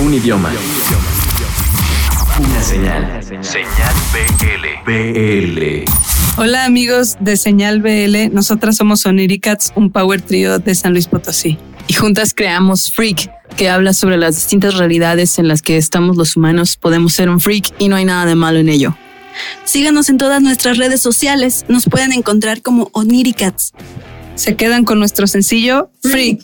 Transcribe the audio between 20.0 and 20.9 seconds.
en todas nuestras